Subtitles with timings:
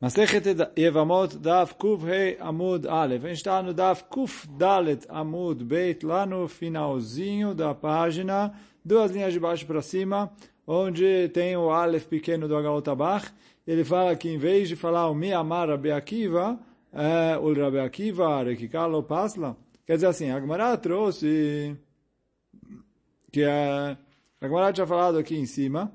[0.00, 0.44] Masechet
[0.76, 3.24] Yevamot Daf Kuf Hei Amud Aleph.
[3.24, 9.10] A gente está no Daf Kuf Dalet Amud Beit, lá no finalzinho da página, duas
[9.10, 10.30] linhas de baixo para cima,
[10.64, 13.26] onde tem o Aleph pequeno do Agaotabach.
[13.66, 16.56] Ele fala que em vez de falar o Mi Amar Rabi Akiva,
[16.92, 19.56] é o Rabi Akiva, Rekikalo Pasla.
[19.84, 21.76] Quer dizer assim, a Gemara trouxe
[23.32, 23.96] que é,
[24.40, 25.90] a Gemara tinha falado aqui em cima,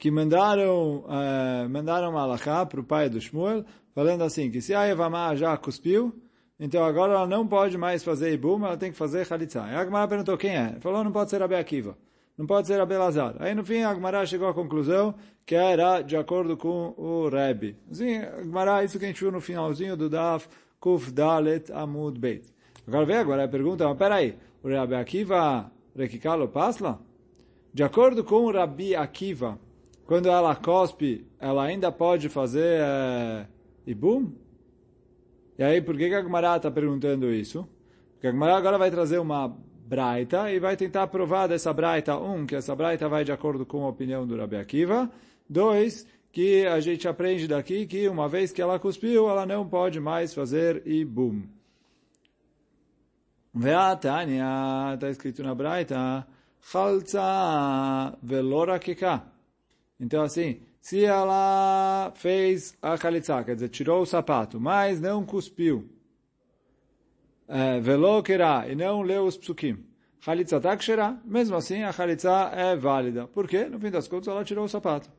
[0.00, 4.88] que mandaram, uh, mandaram Malachá para o pai do Shmuel, falando assim, que se a
[4.88, 6.18] Evamá já cuspiu,
[6.58, 9.58] então agora ela não pode mais fazer Ibum, ela tem que fazer Khalitsa.
[9.70, 10.78] E a Agmará perguntou quem é.
[10.80, 11.98] Falou, não pode ser Abe Akiva,
[12.36, 13.36] não pode ser Abe Lazar.
[13.40, 17.76] Aí no fim a Agmará chegou à conclusão que era de acordo com o Rebbe.
[17.92, 20.48] Sim, Agmará, isso que a gente viu no finalzinho do Daf,
[20.80, 22.46] Kuf Dalet Amud Beit.
[22.88, 26.98] Agora vem agora a pergunta, mas peraí, o Rabi Akiva Rekikalo Pasla?
[27.72, 29.58] De acordo com o Rabi Akiva,
[30.10, 33.46] quando ela cospe, ela ainda pode fazer é,
[33.86, 34.32] ibum?
[35.56, 37.64] E aí, por que, que a Gemara está perguntando isso?
[38.14, 42.44] Porque a Gemara agora vai trazer uma braita e vai tentar provar dessa braita, um,
[42.44, 45.08] que essa braita vai de acordo com a opinião do Rabi Akiva,
[45.48, 50.00] dois, que a gente aprende daqui que uma vez que ela cuspiu, ela não pode
[50.00, 51.44] mais fazer ibum.
[53.54, 56.26] Veatania, está escrito na braita,
[56.60, 59.29] chalza velorakika.
[60.00, 65.88] Então, assim, se ela fez a khalitsa, quer dizer, tirou o sapato, mas não cuspiu,
[67.46, 68.22] é, velou
[68.66, 69.84] e não leu os psukim,
[70.24, 73.26] khalitsa takshera, mesmo assim a khalitsa é válida.
[73.26, 73.64] Por quê?
[73.64, 75.10] No fim das contas, ela tirou o sapato.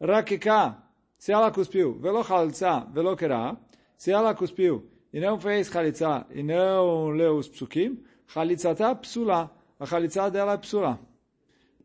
[0.00, 0.76] Rakika,
[1.16, 3.16] se ela cuspiu, velou khalitsa, velou
[3.96, 9.50] se ela cuspiu e não fez khalitsa e não leu os psukim, khalitsa tá psula,
[9.78, 10.98] a khalitsa dela é psula.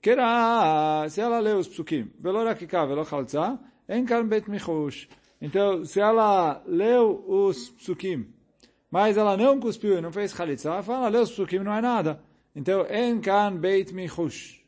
[0.05, 3.57] Kera, se ela lê os psukim, velo rakika, velo chalza,
[3.89, 5.09] em kan bet michush.
[5.41, 8.27] Então, se ela leu os psukim,
[8.91, 12.21] mas ela não cuspiu e não fez chalitza, fala, leu os psukim, não é nada.
[12.55, 14.63] Então, em kan beit michush.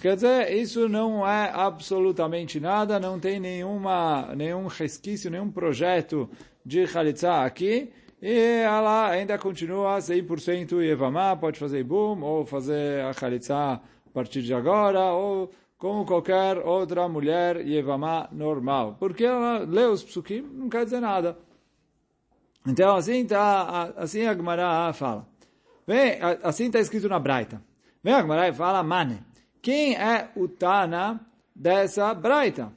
[0.00, 6.30] Quer dizer, isso não é absolutamente nada, não tem nenhuma, nenhum resquício, nenhum projeto
[6.64, 7.92] de chalitza aqui,
[8.22, 14.42] e ela ainda continua 100% Yevamá, pode fazer boom, ou fazer a chalitza a partir
[14.42, 18.96] de agora, ou como qualquer outra mulher Yevamá normal.
[18.98, 21.38] Porque ela lê os psukim, não quer dizer nada.
[22.66, 25.26] Então, assim, tá, assim a Gemara fala.
[25.86, 27.62] Vem, assim está escrito na Braita.
[28.02, 29.22] Vem a Gemara e fala, Mane,
[29.62, 31.20] quem é o Tana
[31.56, 32.72] dessa Braita?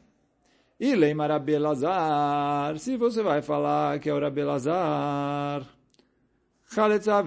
[0.80, 4.20] E Leima Rabi Elazar, se você vai falar que é o
[6.73, 7.25] Rabi Elazar,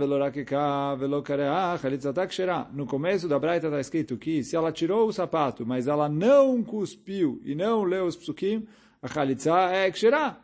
[2.73, 6.63] no começo da Braita está escrito que se ela tirou o sapato, mas ela não
[6.63, 8.67] cuspiu e não leu os psukim,
[9.01, 10.37] a chalitza é ksherá.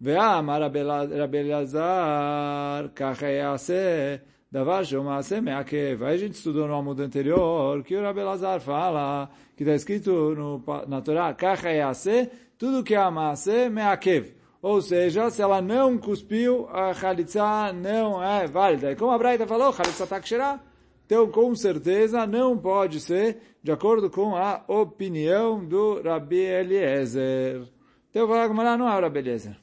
[0.00, 0.62] ואמר
[1.10, 4.16] רבי אלעזר, ככה יעשה
[4.52, 6.02] דבר שהוא מעשה מעכב.
[6.02, 10.34] Aí a gente estudou no amudo anterior que o Rabi Elazar fala que está escrito
[10.34, 12.24] no, na Torá, ככה יעשה,
[12.58, 14.37] tudo que é מעשה מעכב.
[14.61, 18.91] Ou seja, se ela não cuspiu, a Khalitsa não é válida.
[18.91, 20.59] E como a Braita falou, Khalitsa Takshira,
[21.05, 27.67] então com certeza não pode ser de acordo com a opinião do Rabi Eliezer.
[28.09, 29.57] Então eu vou falar não é o Rabi Eliezer.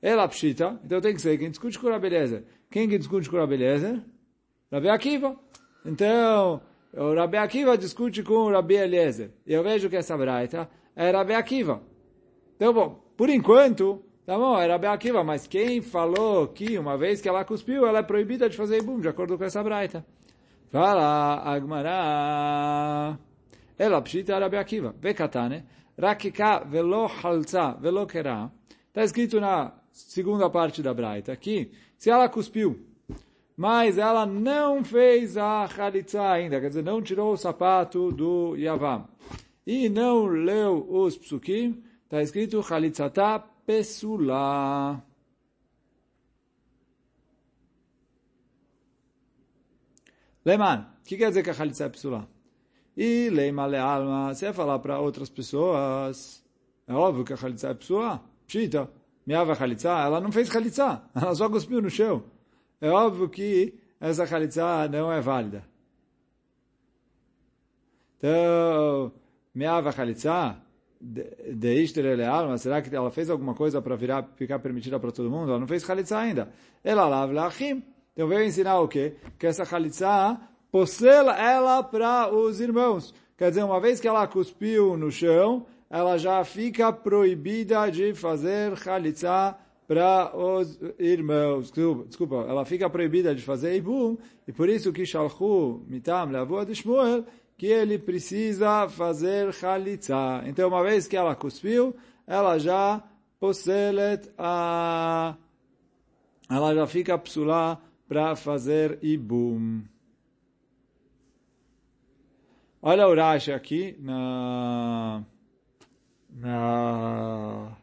[0.00, 2.44] Ela pshita, então tem que ser quem discute com o Rabi Eliezer.
[2.70, 4.02] Quem que discute com o Rabi Eliezer?
[4.70, 5.36] Rabi Akiva.
[5.84, 6.60] Então,
[6.92, 9.30] o Rabi Akiva discute com o Rabi Eliezer.
[9.46, 11.82] E eu vejo que essa Braita é Rabi Akiva.
[12.56, 17.28] Então, bom, por enquanto, tá bom, era Akiva, mas quem falou que uma vez que
[17.28, 20.04] ela cuspiu, ela é proibida de fazer ibum, de acordo com essa braita?
[20.70, 23.18] Fala, Agmará.
[23.78, 24.94] Ela pshita Rabi Akiva.
[25.00, 25.64] Vekatane.
[25.98, 28.50] Rakika velo halza velo kera.
[28.88, 32.78] Está escrito na segunda parte da braita aqui, se ela cuspiu,
[33.56, 39.08] mas ela não fez a halitza ainda, quer dizer, não tirou o sapato do Yavam,
[39.66, 45.02] e não leu os psukim, Está escrito Chalitzata Pesula.
[50.44, 51.90] Leman, o que quer dizer que a Chalitza é?
[52.96, 56.44] E Leima Lealma, se é falar para outras pessoas,
[56.86, 58.22] é óbvio que a Chalitza é Pesula.
[58.46, 58.88] Pshita,
[59.26, 62.22] Miava Chalitza, ela não fez Chalitza, ela só cuspiu no chão.
[62.80, 65.66] É óbvio que essa Chalitza não é válida.
[68.16, 69.12] Então,
[69.52, 70.64] Miava Chalitza,
[71.00, 75.30] de Ishtere Leal, será que ela fez alguma coisa para virar, ficar permitida para todo
[75.30, 75.50] mundo?
[75.50, 76.50] Ela não fez Khalitsa ainda.
[76.82, 77.82] Ela lava Lachim.
[78.12, 79.14] Então veio ensinar o quê?
[79.38, 80.40] Que essa Khalitsa
[80.70, 83.14] possela ela para os irmãos.
[83.36, 88.72] Quer dizer, uma vez que ela cuspiu no chão, ela já fica proibida de fazer
[88.74, 89.56] Khalitsa
[89.86, 91.70] para os irmãos.
[92.06, 94.16] Desculpa, ela fica proibida de fazer Ibum,
[94.48, 97.24] e por isso que Shalchu mitam leavua de Shmuel,
[97.56, 100.42] que ele precisa fazer Khalitsa.
[100.46, 103.02] Então, uma vez que ela cuspiu, ela já
[103.40, 105.34] posselet a...
[106.50, 109.82] ela já fica psulá para fazer Ibum.
[112.82, 115.24] Olha o Rashi aqui na,
[116.30, 117.76] na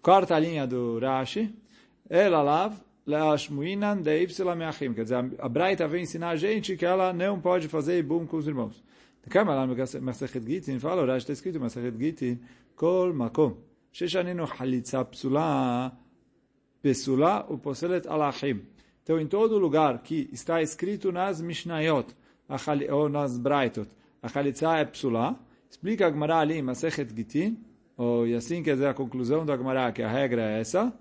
[0.00, 1.54] quarta linha do Rashi.
[2.08, 2.74] Ela lav
[3.06, 4.92] leashmuinan deipsila meachim.
[4.94, 8.36] Quer dizer, a Braita vem ensinar a gente que ela não pode fazer ibum com
[8.36, 8.82] os irmãos.
[10.00, 12.40] Masachet Gitin, fala, Rashi está escrito, Masachet Gitin,
[12.74, 13.56] Kol Makom,
[14.58, 15.96] Halitza Psula,
[17.48, 18.62] o Poselet Alachim.
[19.02, 22.14] Então, em todo lugar que está escrito nas Mishnayot,
[22.90, 23.88] ou nas Braitot,
[24.22, 25.38] a Halitza é Psula,
[25.70, 27.58] explica a Gemara ali Masachet Gitin,
[27.96, 30.92] ou, e assim quer dizer a conclusão da Gemara, que a regra é essa,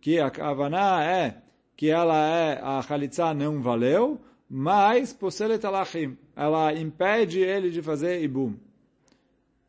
[0.00, 1.42] que a Havana é
[1.76, 4.20] que ela é, a Halitza não valeu,
[4.50, 8.54] mas Poselet Alachim ela impede ele de fazer Ibum.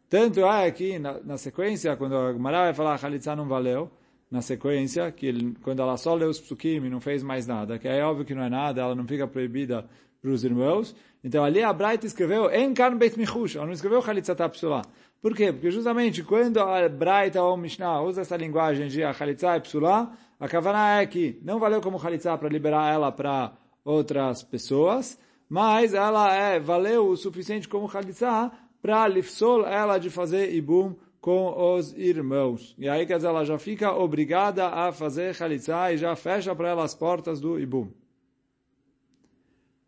[0.07, 3.89] Tanto é que, na, na sequência, quando a Gemara vai falar a Khalitsa não valeu,
[4.29, 7.79] na sequência, que ele, quando ela só leu os psukim e não fez mais nada,
[7.79, 9.83] que é óbvio que não é nada, ela não fica proibida
[10.21, 10.95] para os irmãos.
[11.23, 14.83] Então ali a Braita escreveu Kan Beit Michush, ela não escreveu Chalitza Psula.
[15.19, 15.51] Por quê?
[15.51, 20.11] Porque justamente quando a Braita ou Mishnah usa essa linguagem de a Chalitza é Psula,
[20.39, 25.17] a Kavaná é que não valeu como Chalitza para liberar ela para outras pessoas,
[25.49, 28.51] mas ela é, valeu o suficiente como Chalitza
[28.81, 32.75] para lifsol ela de fazer Ibum com os irmãos.
[32.77, 36.69] E aí, quer dizer, ela já fica obrigada a fazer Chalitza e já fecha para
[36.69, 37.91] ela as portas do Ibum.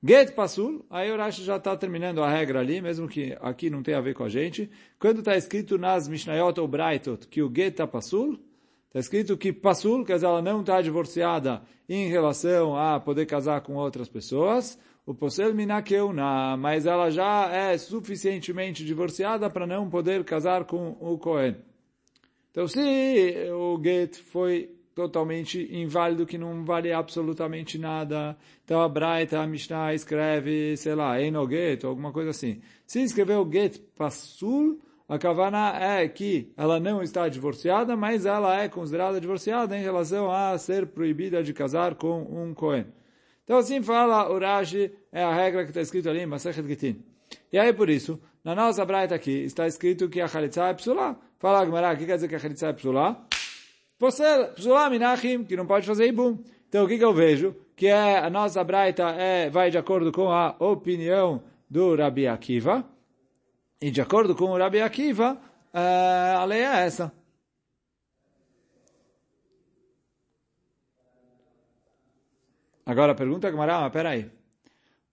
[0.04, 3.84] Get Pasul, aí o Rashi já está terminando a regra ali, mesmo que aqui não
[3.84, 4.68] tenha a ver com a gente.
[4.98, 8.40] Quando está escrito nas Mishnayot ou Braitot que o Get está Pasul,
[8.88, 13.62] está escrito que Pasul, quer dizer, ela não está divorciada em relação a poder casar
[13.62, 14.76] com outras pessoas,
[15.06, 21.18] o Posel Minakeuna, mas ela já é suficientemente divorciada para não poder casar com o
[21.18, 21.56] Cohen.
[22.52, 28.38] Então, se o Get foi totalmente inválido, que não vale absolutamente nada.
[28.64, 32.62] Então a Braita, a Mishnah escreve, sei lá, Enoget, alguma coisa assim.
[32.86, 38.70] Se escreveu Get Pasul, a Kavana é que ela não está divorciada, mas ela é
[38.70, 42.86] considerada divorciada em relação a ser proibida de casar com um Cohen.
[43.44, 47.04] Então assim fala o Rashi, é a regra que está escrito ali em Masechet Gitin.
[47.52, 51.16] E aí por isso, na nossa Braita aqui, está escrito que a Chalitza é psulá.
[51.38, 53.26] Fala a Gemara, o que quer dizer que a Chalitza é psulá?
[54.56, 56.40] Psulá Minachim, que não pode fazer Ibum.
[56.68, 57.56] Então, o que, que eu vejo?
[57.76, 62.84] Que é, a nossa Braita é, vai de acordo com a opinião do Rabi Akiva.
[63.80, 65.38] E de acordo com o Rabi Akiva,
[65.74, 67.12] é, a lei é essa.
[72.92, 74.30] Agora, pergunta a Gemara, mas peraí.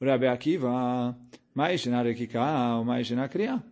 [0.01, 1.17] O Rabi Akiva,
[1.55, 3.63] mais na Rekika ou mais na Kriya?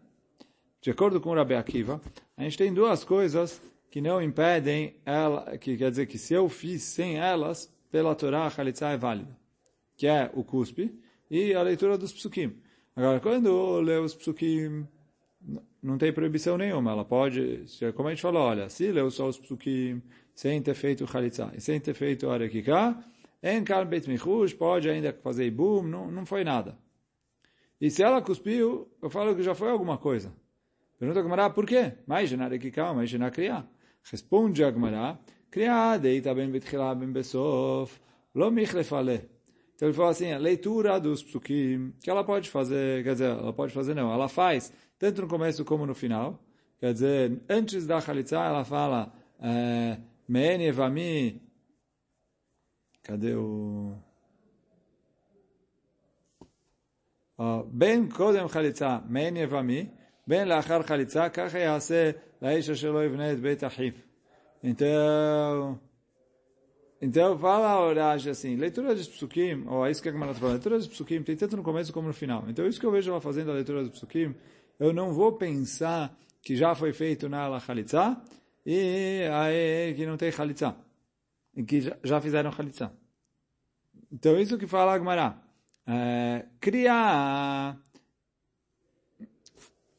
[0.81, 2.01] De acordo com o Rabi Akiva,
[2.37, 3.61] a gente tem duas coisas
[3.91, 8.47] que não impedem ela, que quer dizer que se eu fiz sem elas, pela Torá
[8.47, 9.37] a Khalitsa é válida,
[9.97, 10.97] que é o cuspe
[11.29, 12.63] e a leitura dos psukim.
[12.95, 14.87] Agora, quando lê os psukim,
[15.83, 17.65] não tem proibição nenhuma, ela pode,
[17.97, 20.01] como a gente falou, olha, se leu só os psukim,
[20.33, 22.97] sem ter feito Khalitsa e sem ter feito Arekika,
[23.55, 26.77] em Bet Michush, pode ainda fazer Ibum, não, não foi nada.
[27.81, 30.33] E se ela cuspiu, eu falo que já foi alguma coisa.
[30.99, 31.93] Pergunta a Gamara, por quê?
[32.07, 33.67] Mais na Arekika, mais na Kriya.
[34.03, 35.19] Responde a Gemara,
[36.01, 38.01] deita ben betchila ben besof,
[38.35, 39.29] lo michlefale.
[39.75, 43.53] Então ele fala assim, a leitura dos psukim, que ela pode fazer, quer dizer, ela
[43.53, 46.43] pode fazer não, ela faz, tanto no começo como no final.
[46.81, 49.13] Quer dizer, antes da Khalitsa, ela fala,
[50.27, 51.43] Men evami,
[53.07, 53.95] Cadê o.
[57.39, 59.93] Ah, ben kodem chalitza men yevami,
[60.27, 63.95] ben lachar chalitza, kacha yase laisha shelo yivne et beit achiv.
[64.61, 65.79] Então,
[67.01, 70.41] então fala a Urash assim, leitura de psukim, ou é isso que a Gemara tá
[70.41, 72.43] fala, leitura de psukim tem tanto no começo como no final.
[72.49, 74.35] Então isso que eu vejo ela fazendo a leitura de psukim,
[74.81, 78.21] eu não vou pensar que já foi feito na Lachalitza
[78.65, 80.86] e aí que não tem Chalitza
[81.57, 82.93] e que já fizeram chalitza.
[84.13, 85.43] Então isso que fala a Gemara,
[85.87, 87.79] é, criar...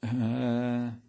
[0.04, 1.08] É,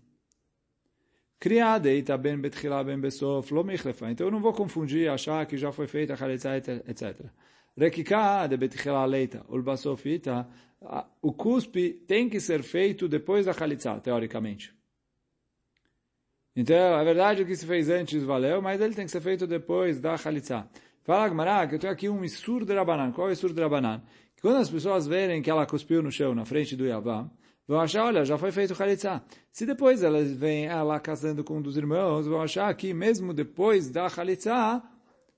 [1.40, 4.10] Criadeita ben betchila ben besof lo michlefa.
[4.10, 7.26] Então eu não vou confundir, achar que já foi feita a chalitza, etc.
[7.76, 10.48] Rekika de betchila leita, ulbasofita,
[11.22, 14.74] o cuspe tem que ser feito depois da chalitza, teoricamente.
[16.54, 20.00] Então, é verdade que se fez antes valeu, mas ele tem que ser feito depois
[20.00, 20.68] da Khalitsa.
[21.04, 23.12] Fala, Gmará, que eu tenho aqui um Isur de Rabanan.
[23.12, 24.02] Qual é o Isur de Rabanan?
[24.40, 27.30] Quando as pessoas verem que ela cuspiu no chão, na frente do Yavam,
[27.66, 29.22] vão achar, olha, já foi feito Khalitsa.
[29.50, 33.90] Se depois elas veem ela casando com um dos irmãos, vão achar que mesmo depois
[33.90, 34.82] da Khalitsa,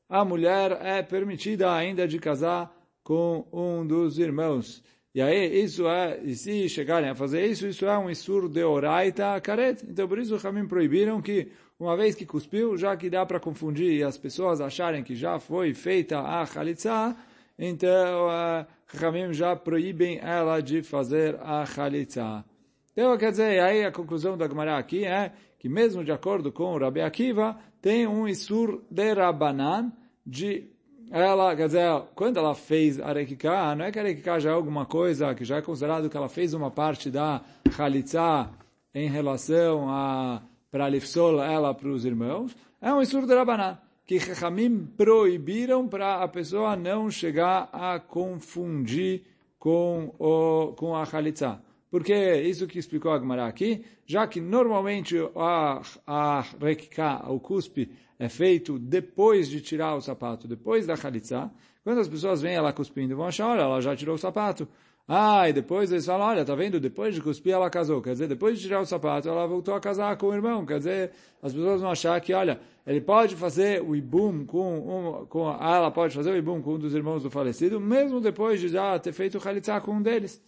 [0.08, 2.70] a mulher é permitida ainda de casar
[3.02, 4.82] com um dos irmãos.
[5.14, 8.62] E aí, isso é, e se chegarem a fazer isso, isso é um isur de
[8.62, 9.84] oraita karet.
[9.88, 13.40] Então, por isso, os Ramim proibiram que, uma vez que cuspiu, já que dá para
[13.40, 17.16] confundir e as pessoas acharem que já foi feita a chalitza,
[17.58, 22.44] então, uh, Ramim já proíbem ela de fazer a chalitza.
[22.92, 26.72] Então, quer dizer, aí a conclusão da Gemara aqui é que mesmo de acordo com
[26.72, 29.92] o Rabi Akiva, tem um isur de Rabanan
[30.24, 30.70] de
[31.10, 35.34] ela, quer dizer, quando ela fez Arekika, não é que Arekika já é alguma coisa
[35.34, 37.40] que já é considerado que ela fez uma parte da
[37.76, 38.48] Khalitsa
[38.94, 44.20] em relação a para lifsol ela para os irmãos, é um Isur de Rabanan, que
[44.20, 49.24] Chachamim proibiram para a pessoa não chegar a confundir
[49.58, 51.60] com, o, com a Khalitsa.
[51.90, 57.90] Porque isso que explicou a Gemara aqui, já que normalmente a, a Rekika, o cuspe,
[58.18, 61.50] é feito depois de tirar o sapato, depois da Khalitsa,
[61.82, 64.68] quando as pessoas vêm ela cuspindo, vão achar, olha, ela já tirou o sapato.
[65.08, 66.78] Ah, e depois eles falam, olha, tá vendo?
[66.78, 68.00] Depois de cuspir, ela casou.
[68.00, 70.64] Quer dizer, depois de tirar o sapato, ela voltou a casar com o irmão.
[70.64, 71.10] Quer dizer,
[71.42, 75.90] as pessoas vão achar que, olha, ele pode fazer o ibum com, um, com ela
[75.90, 79.12] pode fazer o ibum com um dos irmãos do falecido, mesmo depois de já ter
[79.12, 80.40] feito o Khalitsa com um deles.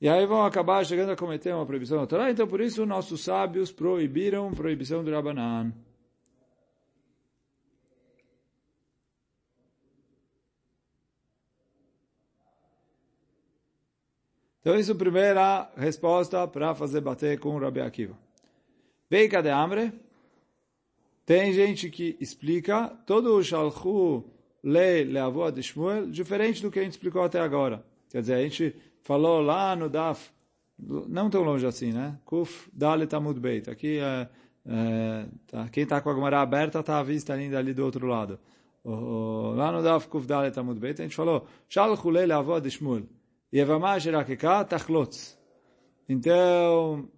[0.00, 2.30] E aí vão acabar chegando a cometer uma proibição da Torá.
[2.30, 5.74] Então, por isso, nossos sábios proibiram proibição do Rabanan.
[14.60, 18.16] Então, isso é a primeira resposta para fazer bater com o Rabi Akiva.
[19.08, 19.92] Veika de Amre.
[21.26, 24.24] Tem gente que explica todo o Shalchu
[24.62, 27.84] le leavó de Shmuel diferente do que a gente explicou até agora.
[28.10, 30.30] Quer dizer, a gente falou lá no Daf,
[30.78, 32.18] não tão longe assim, né?
[32.24, 33.68] Kuf Dalet Amud Beit.
[33.70, 34.28] Aqui, é,
[34.66, 38.06] é, tá, quem está com a Gemara aberta está à vista ainda ali do outro
[38.06, 38.38] lado.
[38.82, 42.58] O, o, lá no Daf Kuf Dalet Amud Beit, a gente falou, Shal Chulei avó
[42.58, 43.04] de Shmuel.
[43.52, 45.36] Yevamah Sherakeka Tachlotz.
[46.08, 47.08] Então,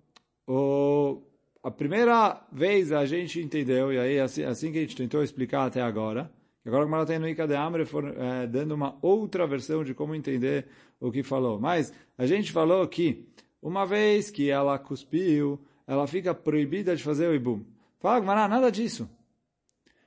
[0.46, 1.22] o,
[1.62, 5.66] a primeira vez a gente entendeu, e aí assim, assim que a gente tentou explicar
[5.66, 6.30] até agora,
[6.64, 10.14] Agora como ela tem no Ika de Amre é, dando uma outra versão de como
[10.14, 10.69] entender
[11.00, 11.59] o que falou.
[11.59, 13.28] Mas a gente falou que
[13.61, 17.64] uma vez que ela cuspiu, ela fica proibida de fazer o ibum.
[17.99, 19.09] Fala, mas nada disso.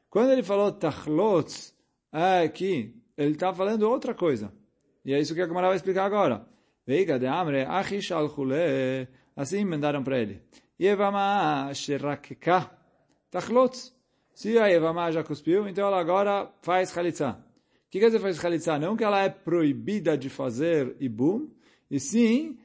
[0.09, 1.75] Quando ele falou tachlotz,
[2.11, 4.53] é que ele está falando outra coisa.
[5.03, 6.45] E é isso que a Gemara vai explicar agora.
[6.85, 8.33] Veiga de Amre, achish al
[9.35, 10.41] Assim mandaram para ele.
[10.79, 12.71] Yevama sherakka
[13.29, 13.94] tachlotz.
[14.35, 17.39] Se a Evamá já cuspiu, então ela agora faz Khalitsa.
[17.87, 18.77] O que quer dizer faz Khalitsa?
[18.77, 21.47] Não que ela é proibida de fazer Ibum,
[21.89, 22.57] e sim,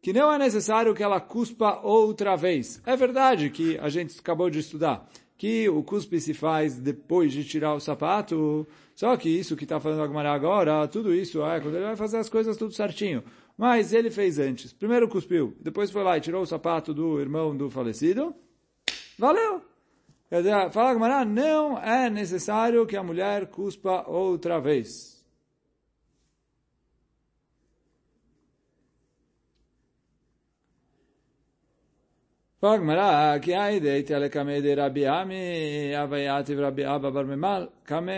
[0.00, 2.80] que não é necessário que ela cuspa outra vez.
[2.86, 7.44] É verdade que a gente acabou de estudar que o cuspe se faz depois de
[7.44, 11.74] tirar o sapato, só que isso que está falando Agmará agora, tudo isso é quando
[11.74, 13.22] ele vai fazer as coisas tudo certinho.
[13.58, 14.72] Mas ele fez antes.
[14.72, 18.34] Primeiro cuspiu, depois foi lá e tirou o sapato do irmão do falecido,
[19.18, 19.62] Valeu!
[20.28, 25.24] Quer dizer, fala Gamara, não é necessário que a mulher cuspa outra vez.
[32.60, 38.12] Fala Gamara, que a ideia é que de Rabi Ami, Avaiativ Rabi Abba Barmemal, Kame...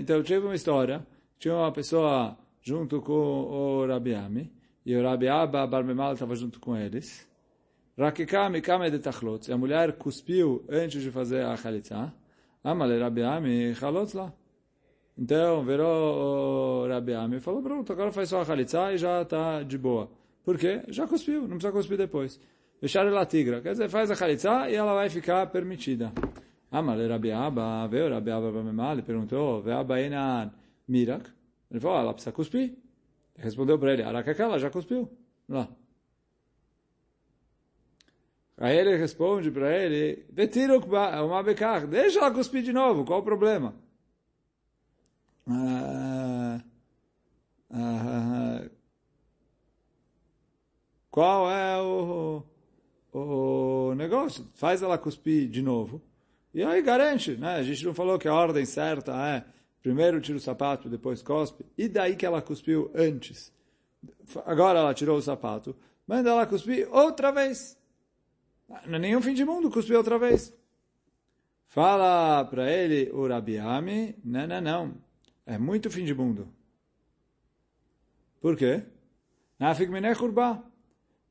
[0.00, 1.06] Então, tive uma história,
[1.38, 4.52] tinha uma pessoa junto com o Rabi Ami,
[4.84, 7.29] e o Rabi Abba Barmemal estava junto com eles.
[8.00, 9.50] Rakika mikame de tachlotz.
[9.50, 12.10] A mulher cuspiu antes de fazer a chalitza.
[12.64, 14.32] Amale Rabi Ami chalotz lá.
[15.18, 19.20] Então, virou o Rabi Ami e falou, pronto, agora faz só a chalitza e já
[19.20, 20.10] está de boa.
[20.42, 20.82] Por quê?
[20.88, 22.40] Já cuspiu, não precisa cuspir depois.
[22.80, 23.60] Deixar ela tigra.
[23.60, 26.10] Quer dizer, faz a chalitza e ela vai ficar permitida.
[26.70, 30.50] Amale Rabi Abba, veio Rabi Abba Bamemá, ele perguntou, ve Abba Enan
[30.88, 31.28] Mirak?
[31.70, 32.78] Ele falou, ela precisa cuspir.
[33.36, 35.06] Respondeu para ele, Arakaka, ela já cuspiu.
[35.46, 35.68] Lá.
[38.60, 40.22] Aí ele responde para ele,
[41.42, 43.74] bekar, deixa ela cuspir de novo, qual o problema?
[45.48, 46.60] Ah,
[47.72, 48.68] ah,
[51.10, 52.42] qual é o,
[53.12, 54.46] o negócio?
[54.52, 56.02] Faz ela cuspir de novo.
[56.52, 57.56] E aí garante, né?
[57.56, 59.44] A gente não falou que a ordem certa é
[59.80, 61.64] primeiro tira o sapato, depois cospe.
[61.78, 63.50] E daí que ela cuspiu antes.
[64.44, 65.74] Agora ela tirou o sapato
[66.06, 67.79] manda ela cuspir outra vez.
[68.86, 70.54] Não é nenhum fim de mundo cuspir outra vez.
[71.66, 73.28] Fala para ele o
[74.24, 74.94] não, não, não.
[75.44, 76.48] É muito fim de mundo.
[78.40, 78.84] Por quê?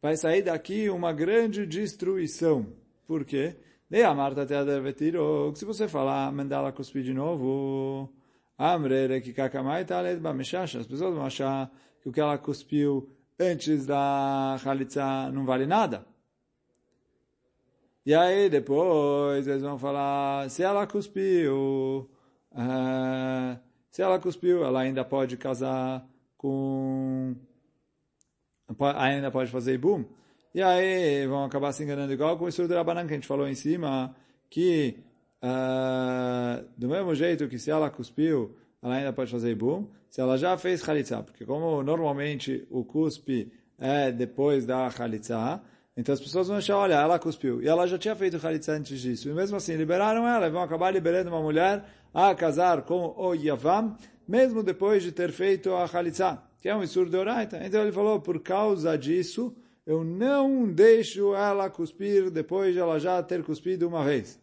[0.02, 2.74] Vai sair daqui uma grande destruição.
[3.08, 3.58] Por quê?
[3.90, 8.14] Dei a Marta até a Se você falar, mandar ela cuspir de novo,
[8.58, 10.20] Amre, que kakamai talet
[10.78, 16.06] As pessoas vão achar que o que ela cuspiu antes da Khalitsa não vale nada.
[18.10, 22.10] E aí depois eles vão falar, se ela cuspiu,
[22.52, 23.60] uh,
[23.92, 26.04] se ela cuspiu, ela ainda pode casar
[26.36, 27.36] com,
[28.96, 30.04] ainda pode fazer ibum.
[30.56, 33.28] E aí vão acabar se enganando igual com o estudo da banana que a gente
[33.28, 34.16] falou em cima,
[34.50, 34.98] que
[35.44, 39.88] uh, do mesmo jeito que se ela cuspiu, ela ainda pode fazer ibum.
[40.10, 45.62] Se ela já fez chalitza, porque como normalmente o cuspe é depois da chalitza,
[46.00, 47.62] então as pessoas vão achar, olha, ela cuspiu.
[47.62, 49.28] E ela já tinha feito chalitza antes disso.
[49.28, 53.34] E mesmo assim, liberaram ela e vão acabar liberando uma mulher a casar com o
[53.34, 57.60] Yavam, mesmo depois de ter feito a chalitza, que é um isur de oraita.
[57.66, 59.54] Então ele falou, por causa disso,
[59.86, 64.40] eu não deixo ela cuspir depois de ela já ter cuspido uma vez.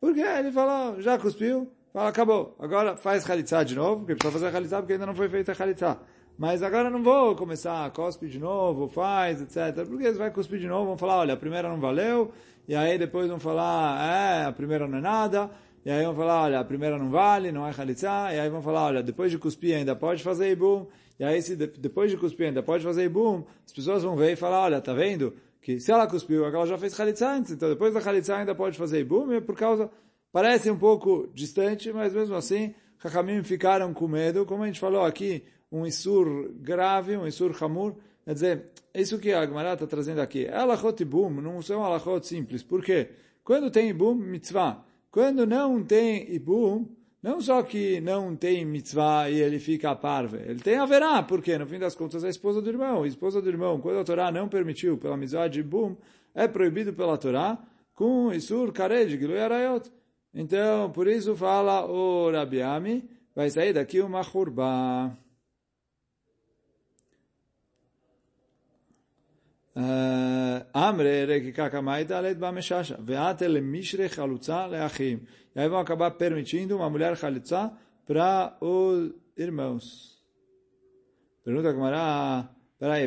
[0.00, 0.22] Por quê?
[0.22, 2.56] Ele falou, já cuspiu, fala, acabou.
[2.58, 5.96] Agora faz Khalitsa de novo, porque precisa fazer Khalitsa porque ainda não foi feita Khalitsa.
[6.38, 9.86] Mas agora não vou começar cuspir de novo, faz, etc.
[9.86, 12.30] Porque eles vai cuspir de novo, vão falar, olha, a primeira não valeu,
[12.68, 15.50] e aí depois vão falar, é, a primeira não é nada,
[15.84, 18.60] e aí vão falar, olha, a primeira não vale, não é Khalitsa, e aí vão
[18.60, 20.86] falar, olha, depois de cuspir ainda pode fazer Ibum,
[21.18, 24.36] e aí se depois de cuspir ainda pode fazer Ibum, as pessoas vão ver e
[24.36, 25.34] falar, olha, tá vendo?
[25.62, 28.76] Que se ela cuspiu, ela já fez Khalitsa antes, então depois da Khalitsa ainda pode
[28.76, 29.90] fazer Ibum, e por causa
[30.36, 35.02] Parece um pouco distante, mas mesmo assim, Hakamim ficaram com medo, como a gente falou
[35.02, 37.94] aqui, um Isur grave, um Isur Hamur,
[38.24, 42.26] quer dizer, isso que a Gemara está trazendo aqui, é Alachot Ibum, não são Alachot
[42.26, 43.10] simples, por quê?
[43.44, 44.84] Quando tem Ibum, mitzvah.
[45.10, 46.86] Quando não tem Ibum,
[47.22, 51.66] não só que não tem mitzvah e ele fica parve, ele tem haverá, porque no
[51.66, 53.02] fim das contas é a esposa do irmão.
[53.02, 55.96] A esposa do irmão, quando a Torá não permitiu pela mitzvah de Ibum,
[56.34, 57.58] é proibido pela Torá
[57.94, 59.90] com Isur Kared, Gilui Arayot.
[60.34, 65.16] Então, por isso fala o Rabiami, vai sair daqui uma churba.
[74.66, 75.20] Leachim.
[75.54, 77.70] E aí vão acabar permitindo uma mulher chalutza
[78.06, 80.16] para os irmãos.
[81.44, 83.06] Pergunta Gamara, peraí,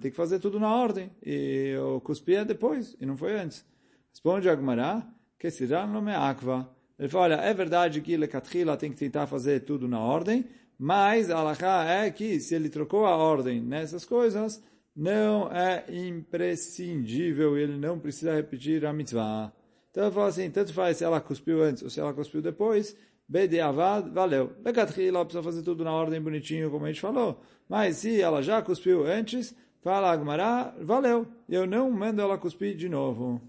[0.00, 1.10] Tem que fazer tudo na ordem.
[1.24, 3.64] E o cuspir é depois, e não foi antes.
[4.10, 5.06] Responde a Gamara,
[5.48, 6.68] se não me akva.
[6.98, 10.44] Ele fala, olha, é verdade que Lekatrila tem que tentar fazer tudo na ordem,
[10.78, 14.62] mas a Alaha é que se ele trocou a ordem nessas coisas,
[14.94, 19.52] não é imprescindível, ele não precisa repetir a mitzvah.
[19.90, 22.96] Então ele fala assim, tanto faz se ela cuspiu antes ou se ela cuspiu depois,
[23.28, 24.52] Bediavad, valeu.
[24.62, 27.40] Lekatrila precisa fazer tudo na ordem bonitinho, como a gente falou.
[27.68, 31.26] Mas se ela já cuspiu antes, fala Agmará, valeu.
[31.48, 33.40] Eu não mando ela cuspir de novo.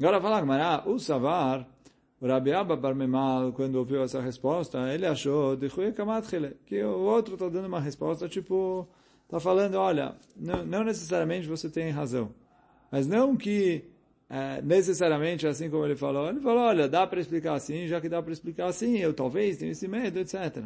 [0.00, 1.68] Agora fala Gmará, o Savar,
[2.22, 5.58] o Rabi Abba Barmemal, quando ouviu essa resposta, ele achou
[6.64, 8.88] que o outro está dando uma resposta tipo,
[9.24, 12.32] está falando, olha, não, não, necessariamente você tem razão,
[12.92, 13.90] mas não que
[14.30, 16.28] é, necessariamente assim como ele falou.
[16.28, 19.56] Ele falou, olha, dá para explicar assim, já que dá para explicar assim, eu talvez
[19.56, 20.62] tenha esse medo, etc.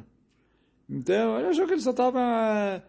[0.90, 2.84] Então, ele achou que ele só estava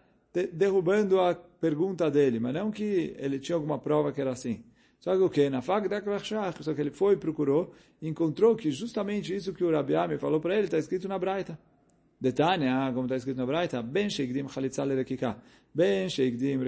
[0.52, 4.62] derrubando a pergunta dele, mas não que ele tinha alguma prova que era assim.
[4.98, 5.48] Só que o que?
[5.48, 5.80] Na só
[6.74, 10.64] que ele foi procurou encontrou que justamente isso que o Rabi Ami falou para ele
[10.64, 11.58] está escrito na Braita.
[12.20, 15.36] Detalhe, ah, como está escrito na Braita, Ben sheikdim chalitza lerekika.
[15.72, 16.58] Ben sheikdim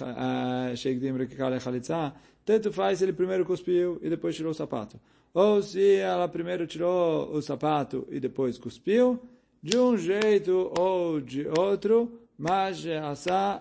[0.00, 2.12] ah, rekika lechalitza.
[2.44, 4.98] Tanto faz ele primeiro cuspiu e depois tirou o sapato.
[5.34, 9.20] Ou se ela primeiro tirou o sapato e depois cuspiu,
[9.62, 12.84] de um jeito ou de outro, mas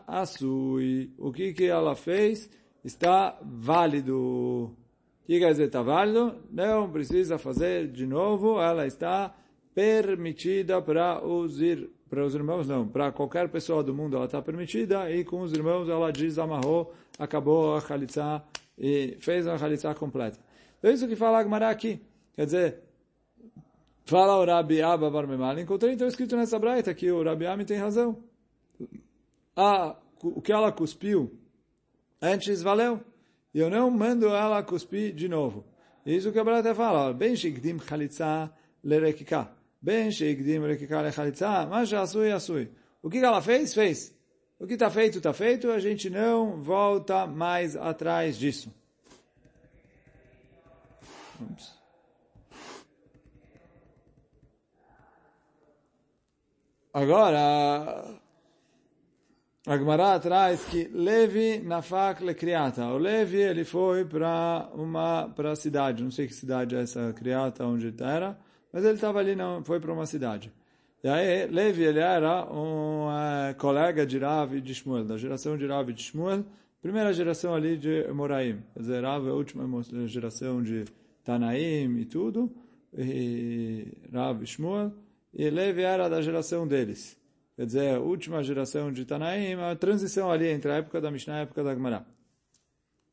[0.08, 1.12] asui.
[1.18, 2.50] O que que ela fez?
[2.84, 4.16] Está válido.
[4.16, 6.36] O que quer dizer está válido?
[6.52, 9.36] Não precisa fazer de novo, ela está
[9.76, 14.42] permitida para os, ir, para os irmãos, não, para qualquer pessoa do mundo ela está
[14.42, 18.42] permitida, e com os irmãos ela diz, amarrou, acabou a Khalitsa
[18.76, 20.40] e fez a Khalitsa completa.
[20.82, 22.02] É isso que fala Agmará aqui.
[22.34, 22.80] Quer dizer,
[24.06, 27.78] fala o Rabi Abba Barmemal, encontrei então escrito nessa braita que o Rabi Ami tem
[27.78, 28.18] razão.
[29.56, 31.38] Ah, o que ela cuspiu
[32.22, 33.02] Antes valeu.
[33.54, 35.66] E eu não mando ela cuspir de novo.
[36.06, 37.14] Isso que a Brata fala.
[37.14, 38.52] Bem shigdim chalitza
[38.84, 39.50] lerekika.
[39.82, 42.70] Ben sheikdim lekikar lechalitza, mas asui asui.
[43.02, 43.74] O que ela fez?
[43.74, 44.16] Fez.
[44.60, 48.74] O que está feito, está feito, a gente não volta mais atrás disso.
[56.92, 58.04] Agora,
[59.68, 62.86] a Gemara traz que Levi nafak lekriata.
[62.88, 67.12] O Levi ele foi para uma para a cidade, não sei que cidade é essa
[67.12, 68.40] criata onde era,
[68.72, 70.54] mas ele estava ali, não, foi para uma cidade.
[71.04, 75.68] E aí, Levi, ele era um uh, colega de Rav de Shmuel, da geração de
[75.68, 76.46] Rav de Shmuel,
[76.82, 78.64] primeira geração ali de Moraim.
[78.74, 79.68] Quer dizer, Rav é a última
[80.08, 80.86] geração de
[81.26, 82.50] Tanaim e tudo,
[82.98, 84.94] e Rav e Shmuel,
[85.34, 87.18] e Levi era da geração deles.
[87.58, 91.38] Quer dizer, a última geração de Tanaim, a transição ali entre a época da Mishnah
[91.38, 92.06] e a época da Gemara.